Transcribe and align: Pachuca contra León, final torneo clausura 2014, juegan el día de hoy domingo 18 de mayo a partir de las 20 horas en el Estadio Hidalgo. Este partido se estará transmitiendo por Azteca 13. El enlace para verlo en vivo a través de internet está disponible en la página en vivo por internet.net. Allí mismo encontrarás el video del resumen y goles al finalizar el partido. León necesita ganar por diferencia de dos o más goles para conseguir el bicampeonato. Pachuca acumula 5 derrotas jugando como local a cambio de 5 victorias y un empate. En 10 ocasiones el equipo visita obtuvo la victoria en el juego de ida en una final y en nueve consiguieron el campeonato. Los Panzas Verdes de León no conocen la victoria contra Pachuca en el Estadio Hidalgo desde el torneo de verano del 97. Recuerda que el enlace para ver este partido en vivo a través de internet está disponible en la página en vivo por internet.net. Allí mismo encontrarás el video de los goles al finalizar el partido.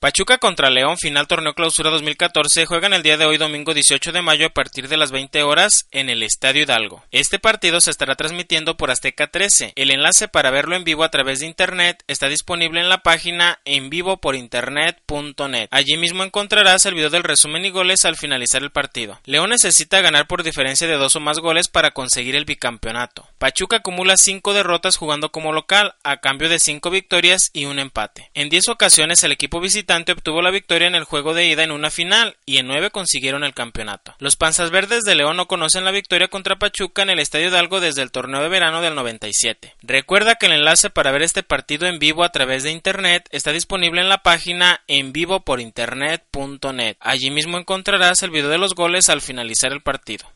Pachuca 0.00 0.38
contra 0.38 0.70
León, 0.70 0.96
final 0.96 1.26
torneo 1.26 1.54
clausura 1.54 1.90
2014, 1.90 2.66
juegan 2.66 2.92
el 2.92 3.02
día 3.02 3.16
de 3.16 3.24
hoy 3.24 3.36
domingo 3.36 3.74
18 3.74 4.12
de 4.12 4.22
mayo 4.22 4.46
a 4.46 4.50
partir 4.50 4.86
de 4.86 4.96
las 4.96 5.10
20 5.10 5.42
horas 5.42 5.88
en 5.90 6.08
el 6.08 6.22
Estadio 6.22 6.62
Hidalgo. 6.62 7.02
Este 7.10 7.40
partido 7.40 7.80
se 7.80 7.90
estará 7.90 8.14
transmitiendo 8.14 8.76
por 8.76 8.92
Azteca 8.92 9.26
13. 9.26 9.72
El 9.74 9.90
enlace 9.90 10.28
para 10.28 10.52
verlo 10.52 10.76
en 10.76 10.84
vivo 10.84 11.02
a 11.02 11.08
través 11.08 11.40
de 11.40 11.46
internet 11.46 12.04
está 12.06 12.28
disponible 12.28 12.80
en 12.80 12.88
la 12.88 12.98
página 12.98 13.58
en 13.64 13.90
vivo 13.90 14.18
por 14.18 14.36
internet.net. 14.36 15.66
Allí 15.72 15.96
mismo 15.96 16.22
encontrarás 16.22 16.86
el 16.86 16.94
video 16.94 17.10
del 17.10 17.24
resumen 17.24 17.64
y 17.64 17.70
goles 17.70 18.04
al 18.04 18.14
finalizar 18.14 18.62
el 18.62 18.70
partido. 18.70 19.18
León 19.24 19.50
necesita 19.50 20.00
ganar 20.00 20.28
por 20.28 20.44
diferencia 20.44 20.86
de 20.86 20.94
dos 20.94 21.16
o 21.16 21.20
más 21.20 21.40
goles 21.40 21.66
para 21.66 21.90
conseguir 21.90 22.36
el 22.36 22.44
bicampeonato. 22.44 23.26
Pachuca 23.38 23.76
acumula 23.76 24.16
5 24.16 24.52
derrotas 24.52 24.96
jugando 24.96 25.30
como 25.30 25.52
local 25.52 25.94
a 26.02 26.16
cambio 26.18 26.48
de 26.48 26.58
5 26.58 26.90
victorias 26.90 27.50
y 27.52 27.66
un 27.66 27.78
empate. 27.78 28.30
En 28.34 28.48
10 28.48 28.68
ocasiones 28.68 29.22
el 29.22 29.32
equipo 29.32 29.60
visita 29.60 29.96
obtuvo 30.12 30.42
la 30.42 30.50
victoria 30.50 30.88
en 30.88 30.94
el 30.94 31.04
juego 31.04 31.34
de 31.34 31.46
ida 31.46 31.62
en 31.62 31.70
una 31.70 31.90
final 31.90 32.36
y 32.46 32.58
en 32.58 32.66
nueve 32.66 32.90
consiguieron 32.90 33.44
el 33.44 33.54
campeonato. 33.54 34.14
Los 34.18 34.36
Panzas 34.36 34.70
Verdes 34.70 35.04
de 35.04 35.14
León 35.14 35.36
no 35.36 35.48
conocen 35.48 35.84
la 35.84 35.90
victoria 35.90 36.28
contra 36.28 36.58
Pachuca 36.58 37.02
en 37.02 37.10
el 37.10 37.18
Estadio 37.18 37.48
Hidalgo 37.48 37.80
desde 37.80 38.02
el 38.02 38.10
torneo 38.10 38.42
de 38.42 38.48
verano 38.48 38.80
del 38.80 38.94
97. 38.94 39.74
Recuerda 39.82 40.36
que 40.36 40.46
el 40.46 40.52
enlace 40.52 40.90
para 40.90 41.10
ver 41.12 41.22
este 41.22 41.42
partido 41.42 41.86
en 41.86 41.98
vivo 41.98 42.24
a 42.24 42.30
través 42.30 42.62
de 42.62 42.70
internet 42.70 43.28
está 43.30 43.52
disponible 43.52 44.00
en 44.00 44.08
la 44.08 44.22
página 44.22 44.82
en 44.86 45.12
vivo 45.12 45.40
por 45.40 45.60
internet.net. 45.60 46.96
Allí 47.00 47.30
mismo 47.30 47.58
encontrarás 47.58 48.22
el 48.22 48.30
video 48.30 48.50
de 48.50 48.58
los 48.58 48.74
goles 48.74 49.08
al 49.08 49.20
finalizar 49.20 49.72
el 49.72 49.82
partido. 49.82 50.26